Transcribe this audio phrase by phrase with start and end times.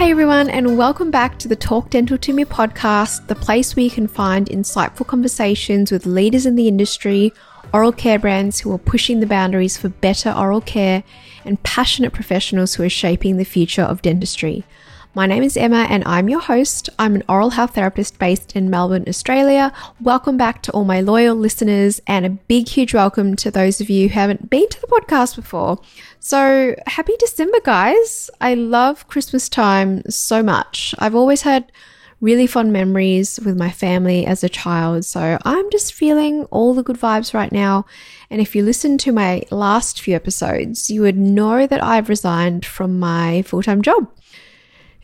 [0.00, 3.84] Hey everyone, and welcome back to the Talk Dental to Me podcast, the place where
[3.84, 7.34] you can find insightful conversations with leaders in the industry,
[7.74, 11.04] oral care brands who are pushing the boundaries for better oral care,
[11.44, 14.64] and passionate professionals who are shaping the future of dentistry.
[15.12, 16.88] My name is Emma and I'm your host.
[16.96, 19.72] I'm an oral health therapist based in Melbourne, Australia.
[20.00, 23.90] Welcome back to all my loyal listeners and a big, huge welcome to those of
[23.90, 25.80] you who haven't been to the podcast before.
[26.20, 28.30] So happy December, guys.
[28.40, 30.94] I love Christmas time so much.
[31.00, 31.72] I've always had
[32.20, 35.04] really fond memories with my family as a child.
[35.04, 37.84] So I'm just feeling all the good vibes right now.
[38.30, 42.64] And if you listen to my last few episodes, you would know that I've resigned
[42.64, 44.08] from my full time job.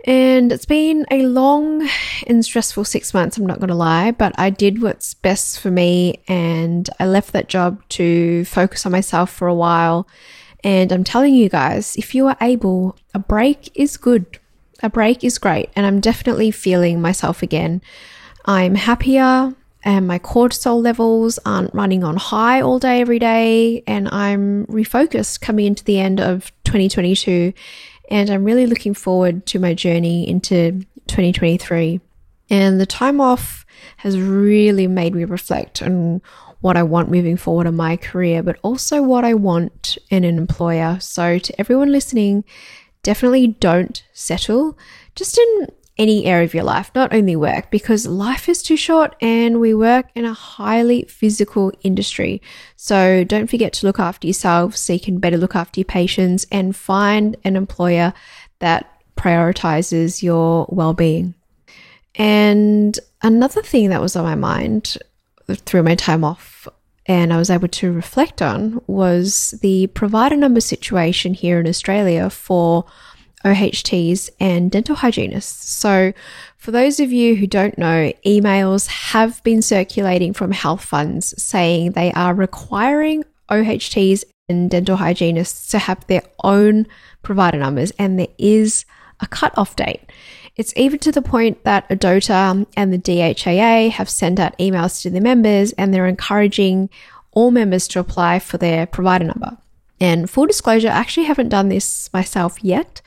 [0.06, 1.88] And it's been a long
[2.28, 5.70] and stressful six months, I'm not going to lie, but I did what's best for
[5.70, 10.06] me and I left that job to focus on myself for a while.
[10.62, 14.38] And I'm telling you guys, if you are able, a break is good.
[14.80, 15.70] A break is great.
[15.74, 17.82] And I'm definitely feeling myself again.
[18.44, 23.82] I'm happier and my cortisol levels aren't running on high all day, every day.
[23.86, 27.52] And I'm refocused coming into the end of 2022
[28.08, 32.00] and I'm really looking forward to my journey into 2023.
[32.48, 33.66] And the time off
[33.98, 36.22] has really made me reflect on
[36.60, 40.38] what I want moving forward in my career, but also what I want in an
[40.38, 40.98] employer.
[41.00, 42.44] So, to everyone listening,
[43.02, 44.78] definitely don't settle
[45.14, 49.16] just in any area of your life, not only work, because life is too short
[49.20, 52.42] and we work in a highly physical industry.
[52.76, 56.46] So don't forget to look after yourself so you can better look after your patients
[56.52, 58.12] and find an employer
[58.58, 61.34] that prioritizes your well being.
[62.14, 64.98] And another thing that was on my mind
[65.48, 66.68] through my time off
[67.06, 72.28] and I was able to reflect on was the provider number situation here in Australia
[72.30, 72.84] for
[73.46, 75.70] OHTs, and dental hygienists.
[75.70, 76.12] So,
[76.56, 81.92] for those of you who don't know, emails have been circulating from health funds saying
[81.92, 86.88] they are requiring OHTs and dental hygienists to have their own
[87.22, 88.84] provider numbers, and there is
[89.20, 90.10] a cut-off date.
[90.56, 95.10] It's even to the point that ADOHTA and the DHAA have sent out emails to
[95.10, 96.90] their members and they're encouraging
[97.32, 99.58] all members to apply for their provider number.
[100.00, 103.00] And full disclosure, I actually haven't done this myself yet.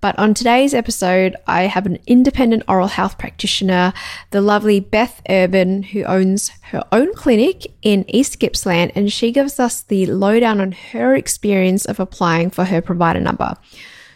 [0.00, 3.92] But on today's episode, I have an independent oral health practitioner,
[4.30, 9.58] the lovely Beth Irvin, who owns her own clinic in East Gippsland, and she gives
[9.58, 13.54] us the lowdown on her experience of applying for her provider number.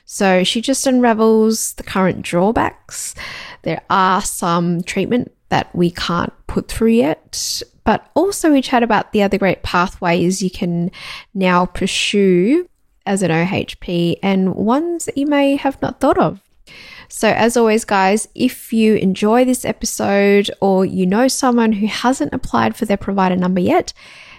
[0.04, 3.14] So she just unravels the current drawbacks.
[3.62, 9.12] There are some treatment that we can't put through yet, but also we chat about
[9.12, 10.90] the other great pathways you can
[11.34, 12.68] now pursue
[13.06, 16.40] as an OHP and ones that you may have not thought of.
[17.08, 22.32] So, as always, guys, if you enjoy this episode or you know someone who hasn't
[22.32, 23.92] applied for their provider number yet,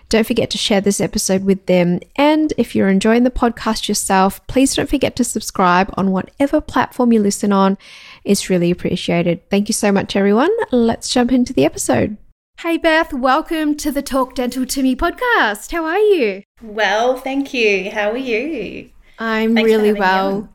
[0.07, 1.99] don't forget to share this episode with them.
[2.17, 7.11] And if you're enjoying the podcast yourself, please don't forget to subscribe on whatever platform
[7.11, 7.78] you listen on.
[8.24, 9.50] It's really appreciated.
[9.50, 10.52] Thank you so much, everyone.
[10.72, 12.18] Let's jump into the episode.
[12.59, 15.72] Hey, Beth, welcome to the Talk Dental to Me podcast.
[15.72, 16.44] How are you?
[16.62, 17.90] Well, thank you.
[17.90, 18.92] How are you?
[19.18, 20.54] I'm Thanks really well.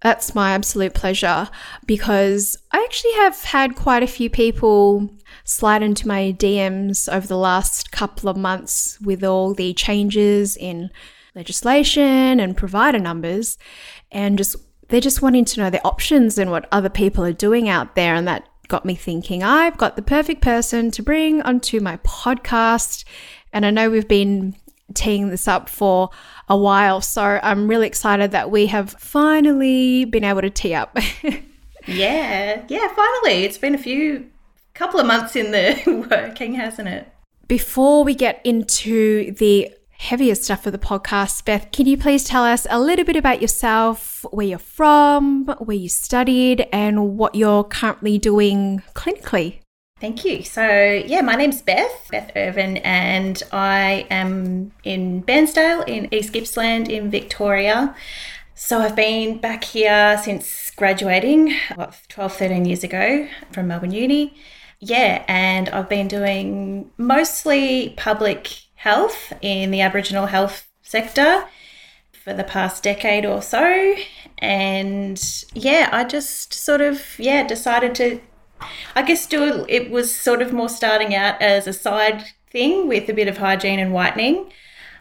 [0.00, 1.48] That's my absolute pleasure
[1.86, 5.10] because I actually have had quite a few people
[5.42, 10.90] slide into my DMs over the last couple of months with all the changes in
[11.34, 13.58] legislation and provider numbers
[14.12, 14.54] and just
[14.88, 18.14] they're just wanting to know the options and what other people are doing out there
[18.14, 23.04] and that got me thinking I've got the perfect person to bring onto my podcast.
[23.52, 24.54] And I know we've been
[24.94, 26.10] teeing this up for
[26.48, 27.00] a while.
[27.00, 30.96] So I'm really excited that we have finally been able to tee up.
[31.86, 33.44] yeah, yeah, finally.
[33.44, 34.30] It's been a few
[34.74, 37.10] couple of months in the working, hasn't it?
[37.46, 42.44] Before we get into the heavier stuff for the podcast, Beth, can you please tell
[42.44, 47.64] us a little bit about yourself, where you're from, where you studied, and what you're
[47.64, 49.58] currently doing clinically?
[50.00, 50.44] Thank you.
[50.44, 50.62] So,
[51.04, 57.10] yeah, my name's Beth, Beth Irvin, and I am in Bairnsdale in East Gippsland in
[57.10, 57.96] Victoria.
[58.54, 64.36] So, I've been back here since graduating, what, 12, 13 years ago from Melbourne Uni.
[64.78, 71.44] Yeah, and I've been doing mostly public health in the Aboriginal health sector
[72.12, 73.94] for the past decade or so.
[74.38, 75.20] And
[75.52, 78.20] yeah, I just sort of, yeah, decided to,
[78.94, 79.90] I guess, do it.
[79.90, 83.78] Was sort of more starting out as a side thing with a bit of hygiene
[83.78, 84.52] and whitening.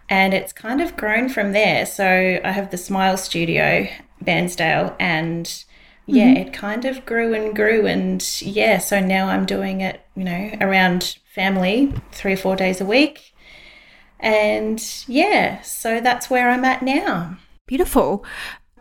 [0.10, 1.86] And it's kind of grown from there.
[1.86, 3.88] So I have the Smile Studio,
[4.24, 5.64] Bairnsdale, and
[6.06, 6.48] yeah, mm-hmm.
[6.48, 7.86] it kind of grew and grew.
[7.86, 12.80] And yeah, so now I'm doing it, you know, around family three or four days
[12.82, 13.34] a week.
[14.20, 17.38] And yeah, so that's where I'm at now.
[17.68, 18.26] Beautiful.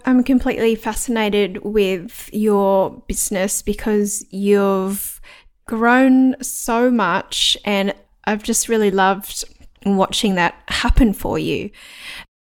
[0.04, 5.20] I'm completely fascinated with your business because you've
[5.66, 7.92] grown so much and
[8.24, 9.44] I've just really loved
[9.84, 11.70] watching that happen for you.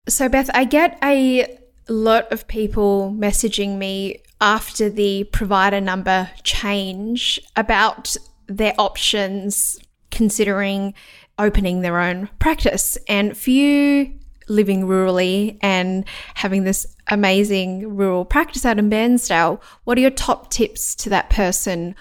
[0.08, 7.40] So, Beth, I get a lot of people messaging me after the provider number change
[7.56, 8.16] about
[8.48, 9.80] their options
[10.12, 10.94] considering
[11.38, 12.98] opening their own practice.
[13.08, 14.14] And for you
[14.48, 20.50] living rurally and having this amazing rural practice out in Bairnsdale, what are your top
[20.50, 21.96] tips to that person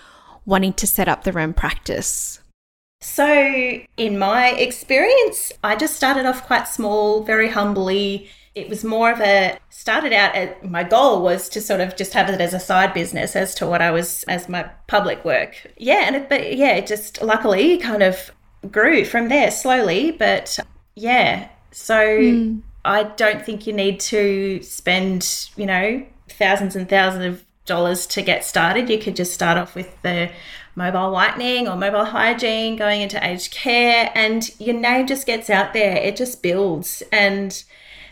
[0.44, 2.40] wanting to set up their own practice?
[3.00, 8.28] So, in my experience, I just started off quite small, very humbly.
[8.58, 12.12] It was more of a started out at my goal was to sort of just
[12.12, 15.72] have it as a side business as to what I was as my public work.
[15.76, 18.31] Yeah, and it, but yeah, it just luckily kind of
[18.70, 20.58] grew from there slowly, but
[20.96, 21.49] yeah.
[21.70, 22.62] So mm.
[22.84, 28.22] I don't think you need to spend, you know, thousands and thousands of dollars to
[28.22, 28.90] get started.
[28.90, 30.31] You could just start off with the
[30.75, 35.72] mobile whitening or mobile hygiene, going into aged care, and your name just gets out
[35.72, 35.96] there.
[35.96, 37.02] It just builds.
[37.12, 37.62] And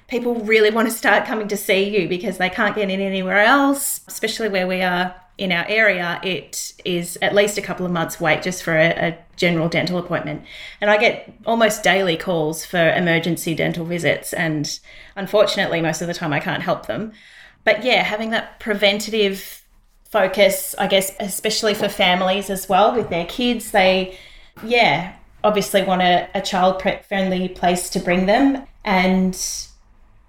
[0.08, 3.40] people really want to start coming to see you because they can't get in anywhere
[3.40, 7.92] else, especially where we are in our area, it is at least a couple of
[7.92, 10.42] months wait just for a, a, general dental appointment.
[10.80, 14.32] And I get almost daily calls for emergency dental visits.
[14.32, 14.80] And
[15.14, 17.12] unfortunately, most of the time I can't help them.
[17.64, 19.62] But yeah, having that preventative
[20.04, 24.16] focus, I guess, especially for families as well with their kids, they,
[24.64, 25.14] yeah,
[25.44, 28.66] obviously want a, a child friendly place to bring them.
[28.86, 29.34] And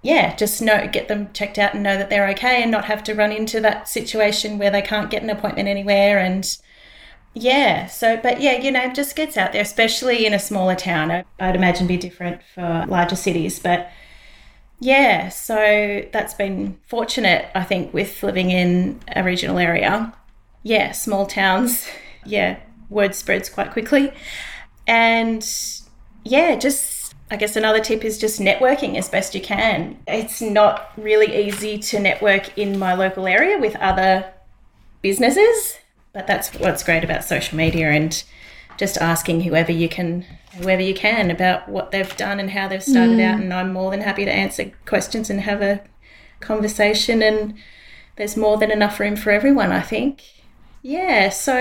[0.02, 3.02] yeah, just know get them checked out and know that they're okay and not have
[3.04, 6.58] to run into that situation where they can't get an appointment anywhere and
[7.34, 11.24] yeah, so but yeah, you know, just gets out there, especially in a smaller town.
[11.38, 13.90] I'd imagine be different for larger cities, but
[14.80, 20.12] yeah, so that's been fortunate, I think, with living in a regional area.
[20.62, 21.88] Yeah, small towns,
[22.24, 24.12] yeah, word spreads quite quickly.
[24.86, 25.46] And
[26.24, 26.97] yeah, just
[27.30, 29.98] I guess another tip is just networking as best you can.
[30.06, 34.32] It's not really easy to network in my local area with other
[35.02, 35.78] businesses,
[36.12, 38.22] but that's what's great about social media and
[38.78, 42.82] just asking whoever you can whoever you can about what they've done and how they've
[42.82, 43.24] started mm.
[43.24, 45.82] out and I'm more than happy to answer questions and have a
[46.40, 47.54] conversation and
[48.16, 50.22] there's more than enough room for everyone, I think.
[50.82, 51.54] Yeah, so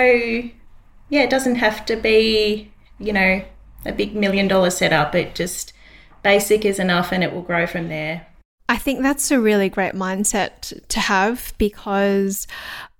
[1.09, 3.43] yeah, it doesn't have to be, you know,
[3.85, 5.15] a big million dollar setup.
[5.15, 5.73] It just
[6.23, 8.27] basic is enough and it will grow from there.
[8.69, 12.47] I think that's a really great mindset to have because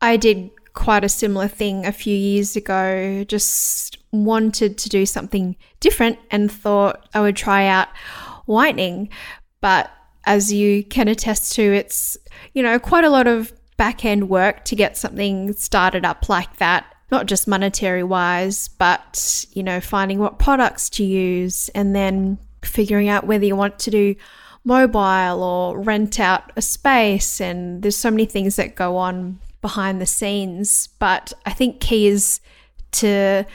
[0.02, 3.26] I did quite a similar thing a few years ago.
[3.28, 7.90] Just wanted to do something different and thought I would try out
[8.46, 9.10] whitening.
[9.60, 9.92] But
[10.26, 12.16] as you can attest to, it's,
[12.54, 16.58] you know, quite a lot of back end work to get something started up like
[16.58, 22.38] that not just monetary wise, but, you know, finding what products to use and then
[22.64, 24.16] figuring out whether you want to do
[24.64, 27.40] mobile or rent out a space.
[27.40, 30.90] And there's so many things that go on behind the scenes.
[31.00, 32.42] But I think key is
[32.94, 33.46] to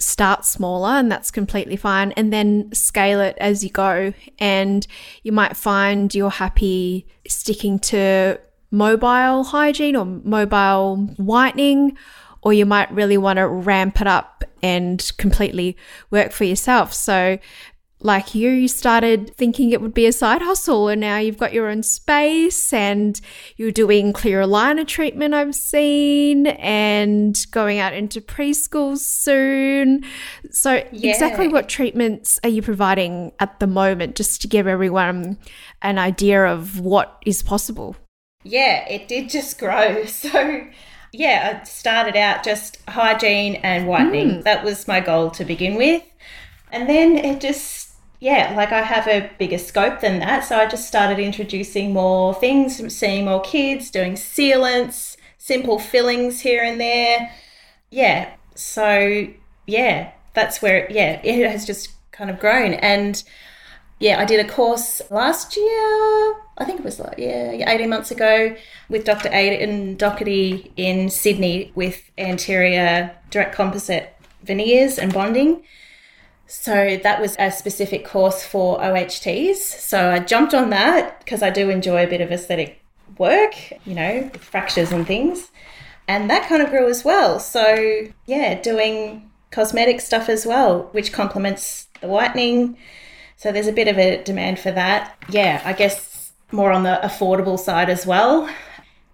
[0.00, 4.86] start smaller and that's completely fine and then scale it as you go and
[5.24, 8.38] you might find you're happy sticking to
[8.70, 11.96] mobile hygiene or mobile whitening
[12.48, 15.76] or you might really want to ramp it up and completely
[16.10, 16.94] work for yourself.
[16.94, 17.38] So,
[18.00, 21.52] like you, you started thinking it would be a side hustle, and now you've got
[21.52, 23.20] your own space and
[23.58, 30.04] you're doing clear aligner treatment, I've seen, and going out into preschools soon.
[30.50, 31.10] So, yeah.
[31.10, 35.36] exactly what treatments are you providing at the moment, just to give everyone
[35.82, 37.94] an idea of what is possible?
[38.42, 40.04] Yeah, it did just grow.
[40.06, 40.66] So,
[41.12, 44.28] yeah, I started out just hygiene and whitening.
[44.28, 44.44] Mm.
[44.44, 46.02] That was my goal to begin with.
[46.70, 50.44] And then it just, yeah, like I have a bigger scope than that.
[50.44, 56.62] So I just started introducing more things, seeing more kids, doing sealants, simple fillings here
[56.62, 57.32] and there.
[57.90, 58.30] Yeah.
[58.54, 59.28] So,
[59.66, 62.74] yeah, that's where, yeah, it has just kind of grown.
[62.74, 63.22] And
[64.00, 66.34] yeah, I did a course last year.
[66.56, 68.56] I think it was like yeah, 18 months ago
[68.88, 69.28] with Dr.
[69.32, 75.62] Aidan Doherty in Sydney with anterior direct composite veneers and bonding.
[76.46, 79.56] So that was a specific course for OHTs.
[79.56, 82.82] So I jumped on that because I do enjoy a bit of aesthetic
[83.18, 85.50] work, you know, fractures and things.
[86.06, 87.38] And that kind of grew as well.
[87.38, 92.78] So, yeah, doing cosmetic stuff as well, which complements the whitening.
[93.38, 95.16] So, there's a bit of a demand for that.
[95.30, 98.48] Yeah, I guess more on the affordable side as well.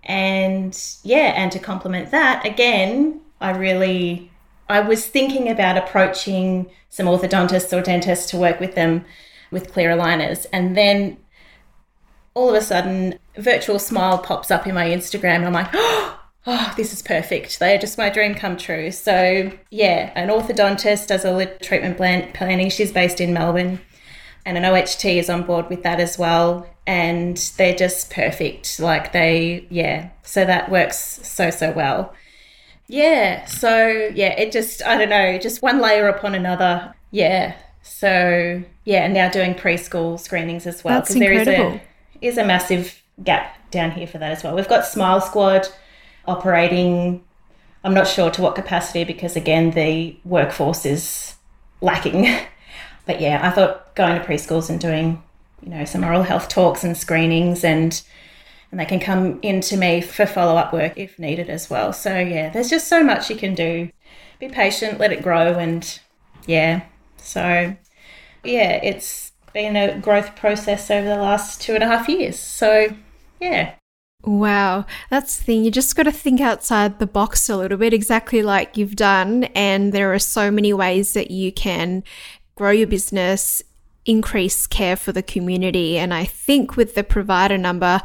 [0.02, 4.30] And yeah, and to complement that, again, I really
[4.68, 9.04] I was thinking about approaching some orthodontists or dentists to work with them
[9.50, 10.46] with clear aligners.
[10.52, 11.18] And then
[12.34, 15.70] all of a sudden, virtual smile pops up in my Instagram, and I'm like,
[16.46, 17.58] oh, this is perfect.
[17.58, 18.90] They're just my dream come true.
[18.90, 22.70] So, yeah, an orthodontist does all the treatment plan- planning.
[22.70, 23.80] She's based in Melbourne,
[24.44, 26.66] and an OHT is on board with that as well.
[26.86, 28.78] And they're just perfect.
[28.78, 32.14] Like, they, yeah, so that works so, so well.
[32.86, 36.94] Yeah, so yeah, it just, I don't know, just one layer upon another.
[37.10, 37.56] Yeah.
[37.82, 41.00] So, yeah, and now doing preschool screenings as well.
[41.00, 41.80] Because there is a,
[42.20, 44.54] is a massive gap down here for that as well.
[44.54, 45.68] We've got Smile Squad
[46.26, 47.22] operating,
[47.82, 51.34] I'm not sure to what capacity because, again, the workforce is
[51.80, 52.26] lacking.
[53.06, 55.22] but yeah, I thought going to preschools and doing,
[55.62, 58.02] you know, some oral health talks and screenings and
[58.70, 61.92] and they can come into me for follow up work if needed as well.
[61.92, 63.88] So, yeah, there's just so much you can do.
[64.40, 66.00] Be patient, let it grow, and
[66.44, 66.84] yeah.
[67.18, 67.76] So,
[68.42, 72.36] yeah, it's been a growth process over the last two and a half years.
[72.36, 72.88] So,
[73.40, 73.74] yeah.
[74.24, 75.64] Wow, that's the thing.
[75.64, 79.44] You just got to think outside the box a little bit, exactly like you've done.
[79.54, 82.02] And there are so many ways that you can
[82.56, 83.62] grow your business,
[84.06, 85.98] increase care for the community.
[85.98, 88.00] And I think with the provider number,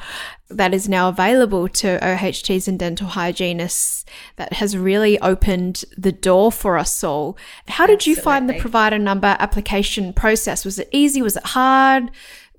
[0.50, 4.06] that is now available to OHTs and dental hygienists
[4.38, 7.38] that has really opened the door for us all.
[7.68, 8.20] How did Absolutely.
[8.20, 10.66] you find the provider number application process?
[10.66, 11.22] Was it easy?
[11.22, 12.10] Was it hard?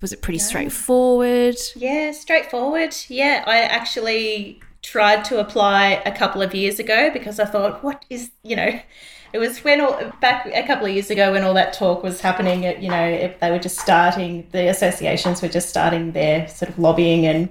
[0.01, 1.57] Was it pretty straightforward?
[1.75, 2.95] Yeah, straightforward.
[3.09, 8.05] Yeah, I actually tried to apply a couple of years ago because I thought, what
[8.09, 8.81] is, you know,
[9.33, 12.21] it was when all back a couple of years ago when all that talk was
[12.21, 12.63] happening.
[12.83, 16.79] You know, if they were just starting, the associations were just starting their sort of
[16.79, 17.49] lobbying and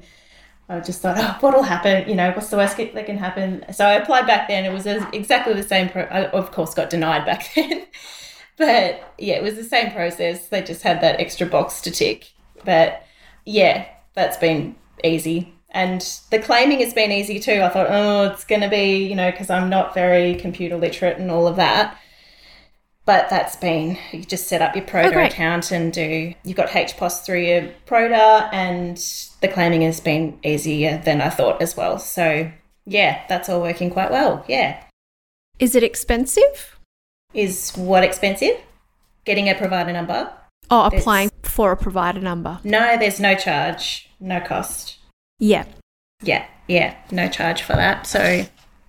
[0.69, 2.07] I just thought, oh, what'll happen?
[2.07, 3.65] You know, what's the worst that can happen?
[3.74, 4.65] So I applied back then.
[4.65, 5.89] It was exactly the same.
[5.89, 7.88] Pro- I, of course, got denied back then.
[8.55, 10.48] but yeah, it was the same process.
[10.48, 12.31] They just had that extra box to tick.
[12.65, 13.03] But
[13.45, 15.55] yeah, that's been easy.
[15.71, 17.61] And the claiming has been easy too.
[17.61, 21.17] I thought, oh, it's going to be, you know, because I'm not very computer literate
[21.17, 21.97] and all of that.
[23.05, 26.69] But that's been, you just set up your Proda oh, account and do, you've got
[26.69, 28.97] HPOS through your Proda and
[29.41, 31.97] the claiming has been easier than I thought as well.
[31.97, 32.51] So
[32.85, 34.45] yeah, that's all working quite well.
[34.47, 34.83] Yeah.
[35.57, 36.77] Is it expensive?
[37.33, 38.57] Is what expensive?
[39.25, 40.31] Getting a provider number?
[40.69, 41.51] Oh, applying there's...
[41.51, 42.59] for a provider number.
[42.63, 44.98] No, there's no charge, no cost.
[45.39, 45.65] Yeah.
[46.22, 48.05] Yeah, yeah, no charge for that.
[48.05, 48.46] So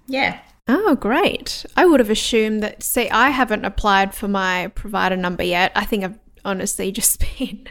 [0.07, 0.41] yeah.
[0.69, 1.65] Oh, great.
[1.77, 5.73] I would have assumed that, see, I haven't applied for my provider number yet.
[5.75, 7.67] I think I've honestly just been.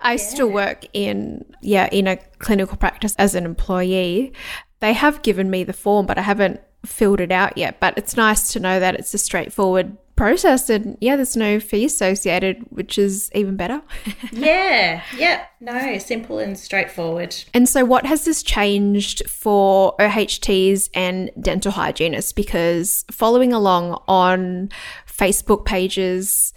[0.00, 0.16] I yeah.
[0.16, 4.32] still work in, yeah, in a clinical practice as an employee.
[4.80, 7.80] They have given me the form, but I haven't filled it out yet.
[7.80, 11.84] But it's nice to know that it's a straightforward process and yeah there's no fee
[11.84, 13.82] associated which is even better.
[14.32, 15.46] Yeah yeah.
[15.60, 17.34] No simple and straightforward.
[17.52, 22.32] And so what has this changed for ohts and dental hygienists?
[22.32, 24.70] Because following along on
[25.06, 26.52] facebook pages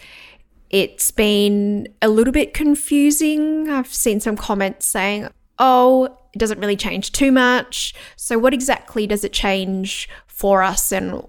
[0.69, 3.69] it's been a little bit confusing.
[3.69, 7.95] I've seen some comments saying oh it doesn't really change too much.
[8.15, 11.23] So what exactly does it change for us and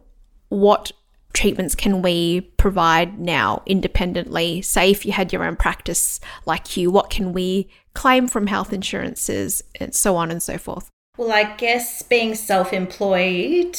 [0.50, 0.92] what
[1.38, 4.60] treatments can we provide now independently?
[4.60, 8.72] Say, if you had your own practice like you, what can we claim from health
[8.72, 10.90] insurances and so on and so forth?
[11.16, 13.78] Well, I guess being self employed,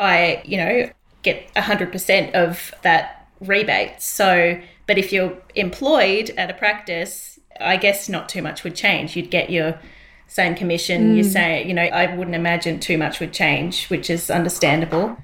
[0.00, 0.90] I, you know,
[1.22, 4.02] get 100% of that rebate.
[4.02, 9.14] So, but if you're employed at a practice, I guess not too much would change.
[9.14, 9.78] You'd get your
[10.26, 11.14] same commission.
[11.14, 11.16] Mm.
[11.16, 15.16] You say, you know, I wouldn't imagine too much would change, which is understandable.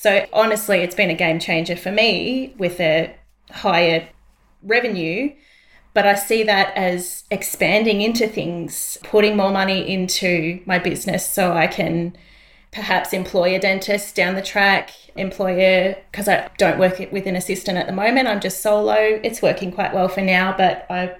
[0.00, 3.12] So honestly, it's been a game changer for me with a
[3.50, 4.08] higher
[4.62, 5.34] revenue.
[5.92, 11.52] But I see that as expanding into things, putting more money into my business so
[11.52, 12.16] I can
[12.70, 17.34] perhaps employ a dentist down the track, employ a, because I don't work with an
[17.34, 18.94] assistant at the moment, I'm just solo.
[19.24, 21.16] It's working quite well for now, but I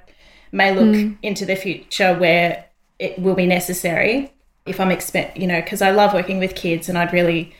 [0.53, 1.19] may look mm.
[1.21, 2.65] into the future where
[3.01, 4.33] it will be necessary
[4.67, 7.53] if I'm expect, you know, because I love working with kids and I'd really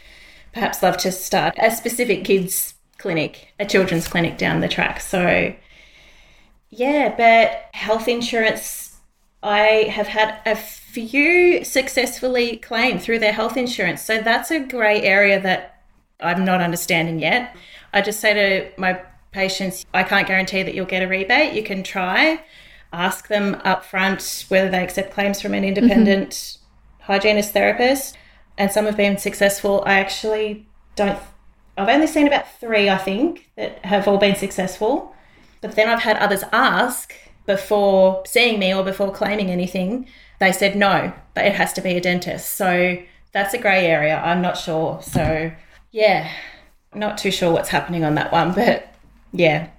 [0.59, 5.01] perhaps love to start a specific kids clinic, a children's clinic down the track.
[5.01, 5.55] So,
[6.71, 8.97] yeah, but health insurance
[9.41, 14.03] I have had a few successfully claimed through their health insurance.
[14.03, 15.81] So that's a grey area that
[16.19, 17.57] I'm not understanding yet.
[17.93, 19.01] I just say to my
[19.31, 21.53] patients, I can't guarantee that you'll get a rebate.
[21.53, 22.43] You can try.
[22.93, 27.05] Ask them up front whether they accept claims from an independent mm-hmm.
[27.05, 28.17] hygienist therapist.
[28.59, 29.83] And some have been successful.
[29.87, 31.19] I actually don't,
[31.79, 35.15] I've only seen about three, I think, that have all been successful.
[35.63, 37.15] But then I've had others ask
[37.47, 40.07] before seeing me or before claiming anything,
[40.39, 42.55] they said no, but it has to be a dentist.
[42.55, 42.99] So
[43.33, 44.21] that's a grey area.
[44.21, 45.01] I'm not sure.
[45.03, 45.51] So
[45.91, 46.31] yeah,
[46.95, 48.93] not too sure what's happening on that one, but
[49.33, 49.71] yeah.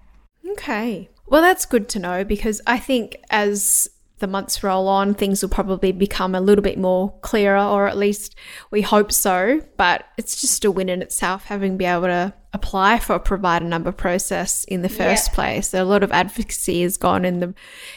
[0.51, 1.09] Okay.
[1.27, 3.87] Well, that's good to know because I think as
[4.19, 7.97] the months roll on, things will probably become a little bit more clearer, or at
[7.97, 8.35] least
[8.71, 9.61] we hope so.
[9.77, 13.65] But it's just a win in itself having be able to apply for a provider
[13.65, 15.35] number process in the first yeah.
[15.35, 15.69] place.
[15.69, 17.53] So a lot of advocacy has gone in the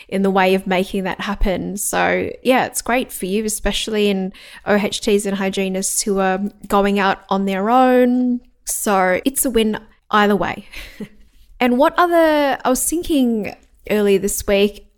[0.08, 1.76] in the way of making that happen.
[1.76, 4.32] So yeah, it's great for you, especially in
[4.66, 6.38] OHTs and hygienists who are
[6.68, 8.40] going out on their own.
[8.64, 9.78] So it's a win
[10.10, 10.66] either way.
[11.60, 13.56] and what other I was thinking
[13.90, 14.91] earlier this week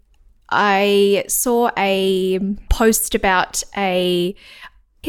[0.51, 2.39] I saw a
[2.71, 4.35] post about a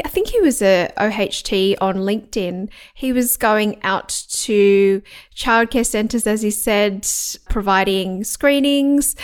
[0.04, 2.70] I think he was a OHT on LinkedIn.
[2.94, 5.02] He was going out to
[5.34, 7.08] childcare centres, as he said,
[7.50, 9.16] providing screenings.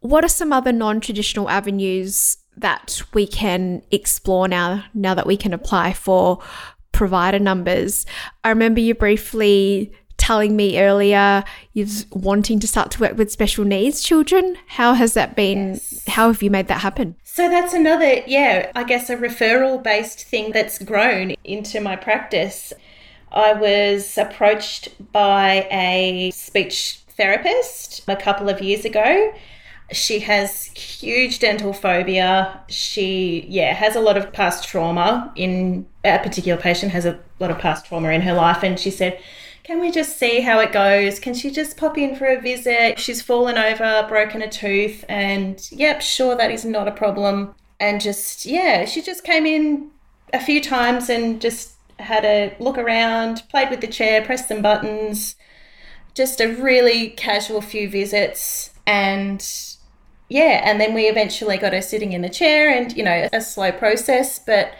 [0.00, 4.84] What are some other non-traditional avenues that we can explore now?
[4.94, 6.42] Now that we can apply for
[6.90, 8.04] provider numbers,
[8.42, 13.64] I remember you briefly telling me earlier you're wanting to start to work with special
[13.64, 14.56] needs children.
[14.66, 15.70] How has that been?
[15.70, 16.04] Yes.
[16.08, 17.16] How have you made that happen?
[17.24, 22.72] So that's another, yeah, I guess a referral based thing that's grown into my practice.
[23.30, 29.32] I was approached by a speech therapist a couple of years ago.
[29.92, 32.60] She has huge dental phobia.
[32.68, 37.50] She, yeah, has a lot of past trauma in a particular patient has a lot
[37.50, 38.62] of past trauma in her life.
[38.62, 39.20] And she said,
[39.68, 41.20] can we just see how it goes?
[41.20, 42.98] Can she just pop in for a visit?
[42.98, 47.54] She's fallen over, broken a tooth, and yep, sure, that is not a problem.
[47.78, 49.90] And just, yeah, she just came in
[50.32, 54.62] a few times and just had a look around, played with the chair, pressed some
[54.62, 55.36] buttons,
[56.14, 58.70] just a really casual few visits.
[58.86, 59.46] And
[60.30, 63.42] yeah, and then we eventually got her sitting in the chair and, you know, a
[63.42, 64.72] slow process, but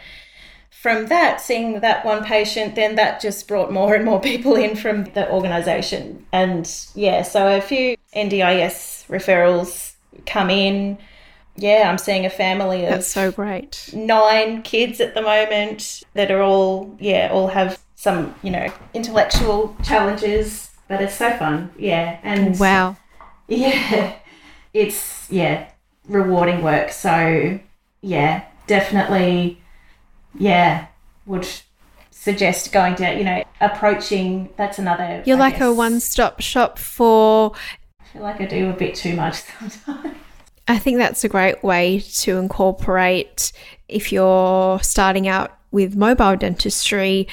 [0.81, 4.77] from that, seeing that one patient, then that just brought more and more people in
[4.77, 6.25] from the organisation.
[6.31, 10.97] And yeah, so a few NDIS referrals come in.
[11.57, 13.89] Yeah, I'm seeing a family of That's so great.
[13.93, 19.75] Nine kids at the moment that are all yeah, all have some, you know, intellectual
[19.83, 21.71] challenges, but it's so fun.
[21.77, 22.19] Yeah.
[22.23, 22.95] And Wow.
[23.49, 24.15] Yeah.
[24.73, 25.71] It's yeah,
[26.07, 26.91] rewarding work.
[26.91, 27.59] So
[28.01, 29.59] yeah, definitely
[30.37, 30.87] yeah,
[31.25, 31.47] would
[32.11, 34.49] suggest going to, you know, approaching.
[34.57, 35.23] That's another.
[35.25, 35.69] You're I like guess.
[35.69, 37.53] a one stop shop for.
[37.99, 40.15] I feel like I do a bit too much sometimes.
[40.67, 43.51] I think that's a great way to incorporate
[43.87, 47.27] if you're starting out with mobile dentistry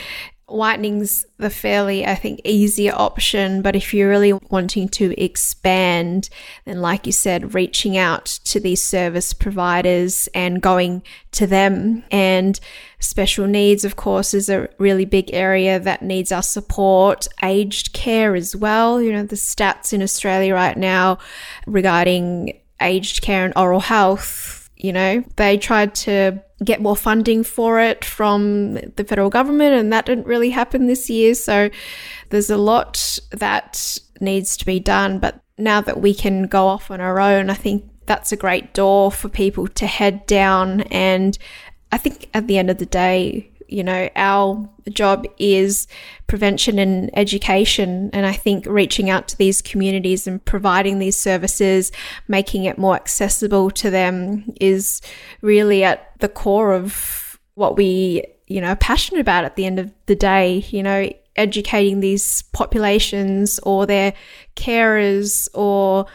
[0.48, 3.62] whitening's the fairly, I think, easier option.
[3.62, 6.28] But if you're really wanting to expand,
[6.64, 12.04] then, like you said, reaching out to these service providers and going to them.
[12.10, 12.58] And
[13.00, 17.26] special needs, of course, is a really big area that needs our support.
[17.42, 19.02] Aged care as well.
[19.02, 21.18] You know, the stats in Australia right now
[21.66, 27.80] regarding aged care and oral health, you know, they tried to get more funding for
[27.80, 31.34] it from the federal government, and that didn't really happen this year.
[31.34, 31.70] So
[32.30, 35.18] there's a lot that needs to be done.
[35.18, 38.72] But now that we can go off on our own, I think that's a great
[38.74, 40.82] door for people to head down.
[40.82, 41.36] And
[41.92, 45.86] I think at the end of the day, you know, our job is
[46.26, 48.10] prevention and education.
[48.12, 51.92] And I think reaching out to these communities and providing these services,
[52.28, 55.00] making it more accessible to them is
[55.40, 59.78] really at the core of what we, you know, are passionate about at the end
[59.78, 64.14] of the day, you know, educating these populations or their
[64.56, 66.06] carers or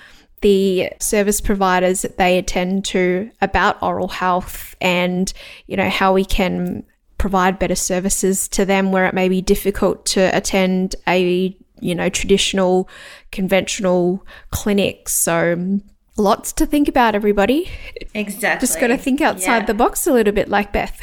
[0.42, 5.34] the service providers that they attend to about oral health and
[5.68, 6.84] you know how we can
[7.22, 12.10] provide better services to them where it may be difficult to attend a you know
[12.10, 12.90] traditional
[13.32, 15.80] conventional clinic so
[16.18, 17.70] lots to think about everybody.
[18.16, 18.66] Exactly.
[18.66, 19.66] Just got to think outside yeah.
[19.68, 21.00] the box a little bit like beth.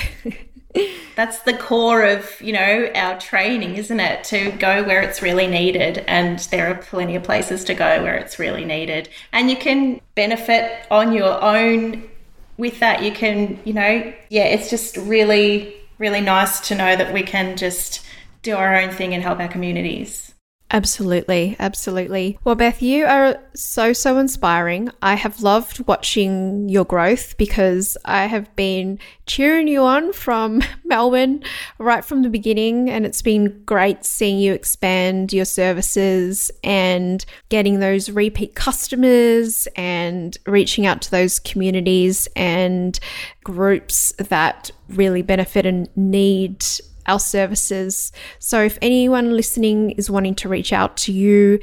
[1.14, 4.24] That's the core of you know our training isn't it?
[4.24, 8.16] To go where it's really needed and there are plenty of places to go where
[8.16, 9.08] it's really needed.
[9.32, 12.10] And you can benefit on your own
[12.56, 13.04] with that.
[13.04, 17.56] You can you know yeah it's just really really nice to know that we can
[17.56, 18.04] just
[18.42, 20.34] do our own thing and help our communities
[20.70, 22.38] Absolutely, absolutely.
[22.44, 24.90] Well, Beth, you are so, so inspiring.
[25.00, 31.42] I have loved watching your growth because I have been cheering you on from Melbourne
[31.78, 32.90] right from the beginning.
[32.90, 40.36] And it's been great seeing you expand your services and getting those repeat customers and
[40.46, 43.00] reaching out to those communities and
[43.42, 46.62] groups that really benefit and need
[47.08, 48.12] our services.
[48.38, 51.58] So if anyone listening is wanting to reach out to you,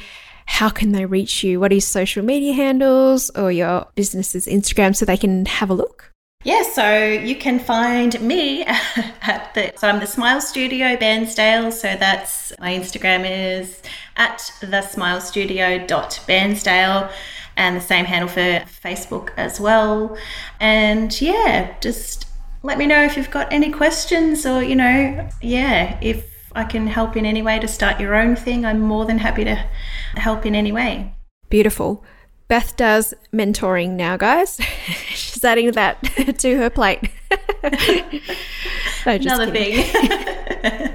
[0.48, 1.60] how can they reach you?
[1.60, 5.74] What are your social media handles or your business's Instagram so they can have a
[5.74, 6.12] look?
[6.44, 11.74] Yeah, so you can find me at the so I'm the Smile Studio Bairnsdale.
[11.74, 13.82] So that's my Instagram is
[14.16, 16.24] at the smile studio dot
[17.58, 20.16] and the same handle for Facebook as well.
[20.60, 22.28] And yeah, just
[22.66, 26.88] let me know if you've got any questions or, you know, yeah, if I can
[26.88, 29.56] help in any way to start your own thing, I'm more than happy to
[30.16, 31.14] help in any way.
[31.50, 32.04] Beautiful.
[32.48, 34.58] Beth does mentoring now, guys.
[35.10, 36.02] She's adding that
[36.40, 37.08] to her plate.
[37.64, 39.84] no, Another kidding.
[39.84, 40.94] thing.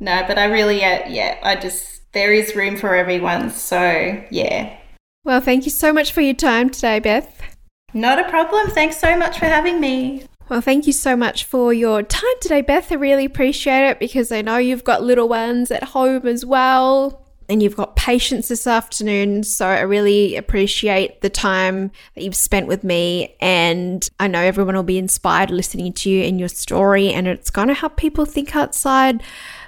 [0.00, 3.50] no, but I really, uh, yeah, I just, there is room for everyone.
[3.50, 4.76] So, yeah.
[5.22, 7.53] Well, thank you so much for your time today, Beth.
[7.94, 8.68] Not a problem.
[8.68, 10.26] Thanks so much for having me.
[10.48, 12.92] Well, thank you so much for your time today, Beth.
[12.92, 17.24] I really appreciate it because I know you've got little ones at home as well
[17.48, 19.42] and you've got patience this afternoon.
[19.44, 23.36] So I really appreciate the time that you've spent with me.
[23.40, 27.50] And I know everyone will be inspired listening to you and your story, and it's
[27.50, 29.22] going to help people think outside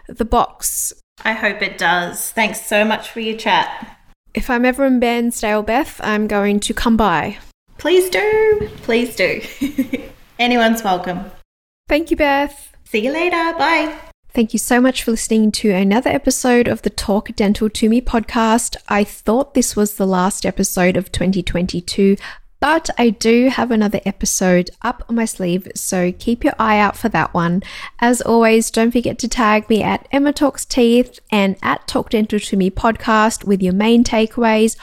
[0.08, 0.92] the box.
[1.24, 2.30] I hope it does.
[2.30, 3.98] Thanks so much for your chat.
[4.34, 7.38] If I'm ever in Bairnsdale, Beth, I'm going to come by.
[7.78, 8.70] Please do.
[8.82, 9.42] Please do.
[10.38, 11.30] Anyone's welcome.
[11.88, 12.74] Thank you, Beth.
[12.84, 13.54] See you later.
[13.58, 13.96] Bye.
[14.30, 18.02] Thank you so much for listening to another episode of the Talk Dental to Me
[18.02, 18.76] podcast.
[18.86, 22.18] I thought this was the last episode of 2022,
[22.60, 26.98] but I do have another episode up on my sleeve, so keep your eye out
[26.98, 27.62] for that one.
[27.98, 32.38] As always, don't forget to tag me at Emma Talks Teeth and at Talk Dental
[32.38, 34.76] to Me podcast with your main takeaways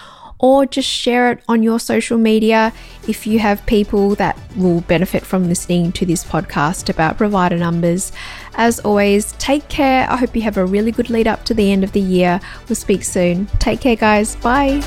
[0.44, 2.74] or just share it on your social media
[3.08, 8.12] if you have people that will benefit from listening to this podcast about provider numbers.
[8.56, 10.06] As always, take care.
[10.12, 12.42] I hope you have a really good lead up to the end of the year.
[12.68, 13.46] We'll speak soon.
[13.60, 14.36] Take care, guys.
[14.36, 14.82] Bye.